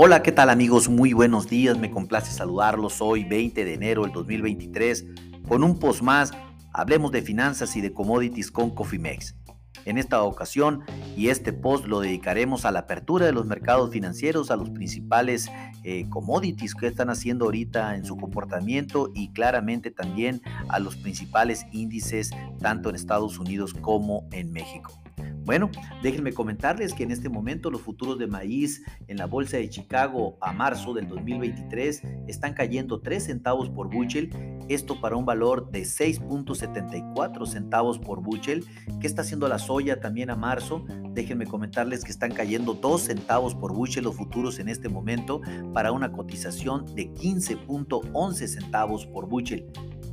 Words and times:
Hola, 0.00 0.22
¿qué 0.22 0.30
tal 0.30 0.48
amigos? 0.48 0.88
Muy 0.88 1.12
buenos 1.12 1.48
días, 1.48 1.76
me 1.76 1.90
complace 1.90 2.30
saludarlos 2.30 3.00
hoy 3.00 3.24
20 3.24 3.64
de 3.64 3.74
enero 3.74 4.04
del 4.04 4.12
2023 4.12 5.06
con 5.48 5.64
un 5.64 5.80
post 5.80 6.02
más, 6.02 6.30
hablemos 6.72 7.10
de 7.10 7.20
finanzas 7.20 7.74
y 7.74 7.80
de 7.80 7.92
commodities 7.92 8.52
con 8.52 8.70
Cofimex. 8.70 9.34
En 9.86 9.98
esta 9.98 10.22
ocasión 10.22 10.84
y 11.16 11.30
este 11.30 11.52
post 11.52 11.86
lo 11.86 11.98
dedicaremos 11.98 12.64
a 12.64 12.70
la 12.70 12.78
apertura 12.78 13.26
de 13.26 13.32
los 13.32 13.46
mercados 13.46 13.90
financieros, 13.90 14.52
a 14.52 14.56
los 14.56 14.70
principales 14.70 15.50
eh, 15.82 16.08
commodities 16.08 16.76
que 16.76 16.86
están 16.86 17.10
haciendo 17.10 17.46
ahorita 17.46 17.96
en 17.96 18.04
su 18.04 18.16
comportamiento 18.16 19.10
y 19.16 19.32
claramente 19.32 19.90
también 19.90 20.42
a 20.68 20.78
los 20.78 20.94
principales 20.94 21.66
índices 21.72 22.30
tanto 22.60 22.88
en 22.88 22.94
Estados 22.94 23.40
Unidos 23.40 23.74
como 23.74 24.28
en 24.30 24.52
México. 24.52 24.92
Bueno, 25.48 25.70
déjenme 26.02 26.34
comentarles 26.34 26.92
que 26.92 27.04
en 27.04 27.10
este 27.10 27.30
momento 27.30 27.70
los 27.70 27.80
futuros 27.80 28.18
de 28.18 28.26
maíz 28.26 28.82
en 29.06 29.16
la 29.16 29.24
bolsa 29.24 29.56
de 29.56 29.70
Chicago 29.70 30.36
a 30.42 30.52
marzo 30.52 30.92
del 30.92 31.08
2023 31.08 32.02
están 32.26 32.52
cayendo 32.52 33.00
3 33.00 33.24
centavos 33.24 33.70
por 33.70 33.88
bushel, 33.88 34.28
esto 34.68 35.00
para 35.00 35.16
un 35.16 35.24
valor 35.24 35.70
de 35.70 35.84
6.74 35.84 37.46
centavos 37.46 37.98
por 37.98 38.20
bushel. 38.20 38.62
¿Qué 39.00 39.06
está 39.06 39.22
haciendo 39.22 39.48
la 39.48 39.58
soya 39.58 40.00
también 40.00 40.28
a 40.28 40.36
marzo? 40.36 40.84
Déjenme 41.14 41.46
comentarles 41.46 42.04
que 42.04 42.10
están 42.10 42.32
cayendo 42.32 42.74
2 42.74 43.00
centavos 43.00 43.54
por 43.54 43.72
bushel 43.72 44.04
los 44.04 44.16
futuros 44.16 44.58
en 44.58 44.68
este 44.68 44.90
momento 44.90 45.40
para 45.72 45.92
una 45.92 46.12
cotización 46.12 46.94
de 46.94 47.10
15.11 47.14 48.46
centavos 48.46 49.06
por 49.06 49.26
bushel. 49.26 49.66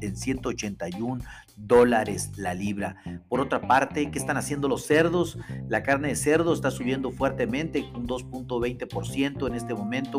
en 0.00 0.16
180 0.16 0.48
81 0.48 1.22
dólares 1.56 2.32
la 2.36 2.54
libra. 2.54 2.96
Por 3.28 3.40
otra 3.40 3.60
parte, 3.60 4.10
¿qué 4.10 4.18
están 4.18 4.36
haciendo 4.36 4.68
los 4.68 4.86
cerdos? 4.86 5.38
La 5.68 5.82
carne 5.82 6.08
de 6.08 6.16
cerdo 6.16 6.52
está 6.52 6.70
subiendo 6.70 7.10
fuertemente, 7.10 7.84
un 7.94 8.06
2.20% 8.06 9.46
en 9.46 9.54
este 9.54 9.74
momento, 9.74 10.18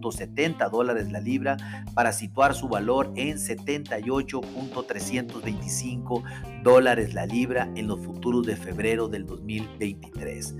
1.70 0.00 0.70
dólares 0.70 1.10
la 1.10 1.20
libra, 1.20 1.56
para 1.94 2.12
situar 2.12 2.54
su 2.54 2.68
valor 2.68 3.12
en 3.16 3.36
78.325 3.36 6.22
dólares 6.62 7.14
la 7.14 7.24
libra 7.26 7.70
en 7.74 7.86
los 7.86 8.00
futuros 8.00 8.46
de 8.46 8.56
febrero 8.56 9.08
del 9.08 9.26
2023. 9.26 10.54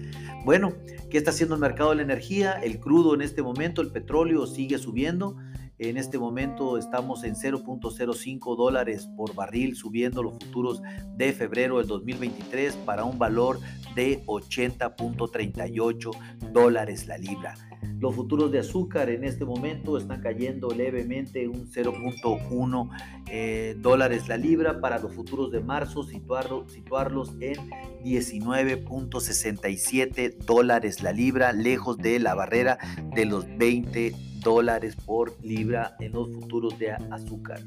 Bueno, 0.45 0.75
¿qué 1.11 1.19
está 1.19 1.31
haciendo 1.31 1.57
el 1.57 1.61
mercado 1.61 1.91
de 1.91 1.97
la 1.97 2.03
energía? 2.03 2.53
El 2.53 2.79
crudo 2.79 3.13
en 3.15 3.23
este 3.23 3.43
momento, 3.43 3.83
el 3.83 3.91
petróleo 3.91 4.47
sigue 4.47 4.79
subiendo. 4.79 5.37
En 5.78 5.98
este 5.98 6.19
momento 6.19 6.78
estamos 6.78 7.22
en 7.25 7.34
0.05 7.34 8.56
dólares 8.56 9.10
por 9.14 9.34
barril, 9.34 9.76
subiendo 9.76 10.22
los 10.22 10.32
futuros 10.32 10.81
de 11.16 11.34
febrero 11.34 11.76
del 11.78 11.87
2023 11.87 12.76
para 12.76 13.04
un 13.04 13.19
valor 13.19 13.60
de 13.94 14.25
80.38 14.25 16.53
dólares 16.53 17.06
la 17.06 17.19
libra. 17.19 17.56
Los 18.00 18.14
futuros 18.14 18.50
de 18.53 18.60
azúcar 18.60 19.10
en 19.10 19.25
este 19.25 19.44
momento 19.44 19.98
están 19.98 20.22
cayendo 20.22 20.70
levemente 20.70 21.47
un 21.47 21.70
0.1 21.70 22.88
eh, 23.28 23.76
dólares 23.78 24.28
la 24.28 24.38
libra. 24.38 24.81
Para 24.81 24.98
los 24.98 25.14
futuros 25.14 25.50
de 25.50 25.60
marzo, 25.60 26.03
situarlos 26.03 27.34
en 27.41 27.56
19.67 28.03 30.38
dólares 30.38 31.03
la 31.03 31.12
libra, 31.12 31.53
lejos 31.53 31.98
de 31.98 32.19
la 32.19 32.34
barrera 32.34 32.78
de 33.14 33.26
los 33.26 33.47
20 33.58 34.14
dólares 34.47 34.97
por 34.97 35.37
libra 35.45 35.97
en 36.01 36.12
los 36.12 36.33
futuros 36.33 36.79
de 36.79 36.93
azúcar. 36.93 37.61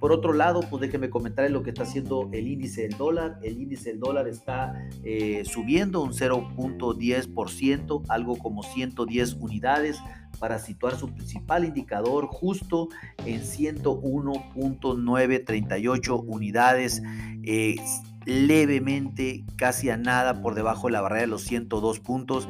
Por 0.00 0.10
otro 0.12 0.32
lado, 0.32 0.60
pues 0.68 0.80
déjenme 0.80 1.08
comentar 1.10 1.48
lo 1.50 1.62
que 1.62 1.70
está 1.70 1.84
haciendo 1.84 2.28
el 2.32 2.48
índice 2.48 2.82
del 2.82 2.96
dólar. 2.96 3.38
El 3.42 3.60
índice 3.60 3.90
del 3.90 4.00
dólar 4.00 4.26
está 4.28 4.88
eh, 5.04 5.44
subiendo 5.44 6.02
un 6.02 6.12
0.10%, 6.12 8.02
algo 8.08 8.38
como 8.38 8.62
110 8.62 9.34
unidades 9.34 9.98
para 10.38 10.58
situar 10.58 10.96
su 10.96 11.12
principal 11.12 11.66
indicador 11.66 12.26
justo 12.26 12.88
en 13.26 13.42
101.938 13.42 16.24
unidades. 16.26 17.02
Eh, 17.42 17.76
levemente, 18.24 19.44
casi 19.56 19.90
a 19.90 19.96
nada 19.96 20.42
por 20.42 20.54
debajo 20.54 20.86
de 20.86 20.92
la 20.92 21.00
barrera 21.02 21.22
de 21.22 21.28
los 21.28 21.42
102 21.42 22.00
puntos. 22.00 22.48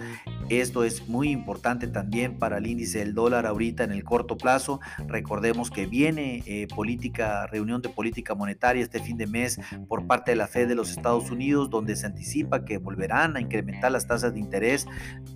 Esto 0.50 0.82
es 0.82 1.08
muy 1.08 1.30
importante 1.30 1.86
también 1.86 2.36
para 2.36 2.58
el 2.58 2.66
índice 2.66 2.98
del 2.98 3.14
dólar 3.14 3.46
ahorita 3.46 3.84
en 3.84 3.92
el 3.92 4.02
corto 4.02 4.36
plazo. 4.36 4.80
Recordemos 5.06 5.70
que 5.70 5.86
viene 5.86 6.42
eh, 6.44 6.66
política, 6.74 7.46
reunión 7.46 7.80
de 7.82 7.88
política 7.88 8.34
monetaria 8.34 8.82
este 8.82 8.98
fin 8.98 9.16
de 9.16 9.28
mes 9.28 9.60
por 9.86 10.08
parte 10.08 10.32
de 10.32 10.36
la 10.36 10.48
Fed 10.48 10.66
de 10.66 10.74
los 10.74 10.90
Estados 10.90 11.30
Unidos, 11.30 11.70
donde 11.70 11.94
se 11.94 12.06
anticipa 12.06 12.64
que 12.64 12.78
volverán 12.78 13.36
a 13.36 13.40
incrementar 13.40 13.92
las 13.92 14.08
tasas 14.08 14.34
de 14.34 14.40
interés. 14.40 14.88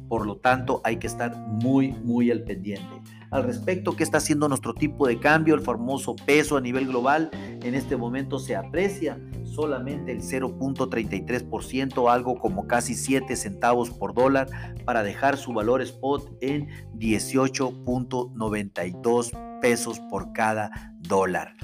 Por 0.09 0.27
lo 0.27 0.39
tanto, 0.39 0.81
hay 0.83 0.97
que 0.97 1.07
estar 1.07 1.37
muy, 1.37 1.93
muy 1.93 2.33
al 2.33 2.43
pendiente 2.43 3.01
al 3.35 3.43
respecto, 3.43 3.97
qué 3.97 4.05
está 4.05 4.19
haciendo 4.19 4.49
nuestro 4.49 4.75
tipo 4.75 5.09
de 5.09 5.19
cambio, 5.19 5.57
el 5.57 5.61
famoso 5.61 6.15
peso 6.15 6.57
a 6.57 6.61
nivel 6.61 6.87
global. 6.87 7.31
En 7.65 7.75
este 7.75 7.97
momento 7.97 8.39
se 8.39 8.55
aprecia 8.55 9.19
solamente 9.55 10.13
el 10.13 10.21
0.33%, 10.21 12.13
algo 12.13 12.39
como 12.39 12.67
casi 12.67 12.95
7 12.95 13.35
centavos 13.37 13.91
por 13.91 14.15
dólar, 14.15 14.49
para 14.85 15.03
dejar 15.03 15.37
su 15.37 15.53
valor 15.53 15.83
spot 15.83 16.31
en 16.41 16.69
18.92 16.99 19.61
pesos 19.61 20.01
por 20.11 20.33
cada 20.33 20.95
dólar. 21.01 21.55